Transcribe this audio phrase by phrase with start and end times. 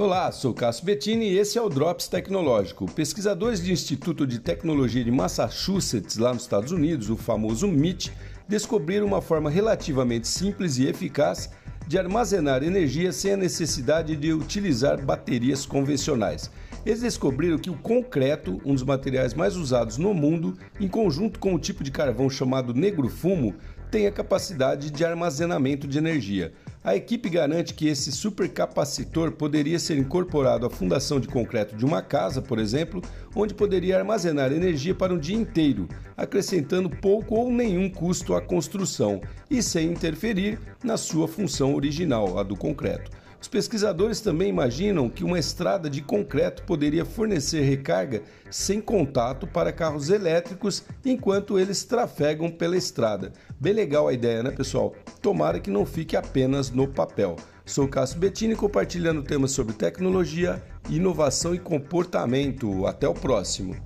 [0.00, 2.88] Olá, sou Cássio Bettini e esse é o Drops Tecnológico.
[2.88, 8.12] Pesquisadores do Instituto de Tecnologia de Massachusetts, lá nos Estados Unidos, o famoso MIT,
[8.46, 11.50] descobriram uma forma relativamente simples e eficaz
[11.88, 16.48] de armazenar energia sem a necessidade de utilizar baterias convencionais.
[16.86, 21.52] Eles descobriram que o concreto, um dos materiais mais usados no mundo, em conjunto com
[21.54, 23.52] o tipo de carvão chamado negro fumo,
[23.90, 26.52] tem a capacidade de armazenamento de energia.
[26.88, 32.00] A equipe garante que esse supercapacitor poderia ser incorporado à fundação de concreto de uma
[32.00, 33.02] casa, por exemplo,
[33.36, 39.20] onde poderia armazenar energia para um dia inteiro, acrescentando pouco ou nenhum custo à construção
[39.50, 43.10] e sem interferir na sua função original, a do concreto.
[43.40, 49.72] Os pesquisadores também imaginam que uma estrada de concreto poderia fornecer recarga sem contato para
[49.72, 53.32] carros elétricos enquanto eles trafegam pela estrada.
[53.60, 54.92] Bem legal a ideia, né, pessoal?
[55.22, 57.36] Tomara que não fique apenas no papel.
[57.64, 62.86] Sou Cássio Bettini compartilhando temas sobre tecnologia, inovação e comportamento.
[62.86, 63.76] Até o próximo.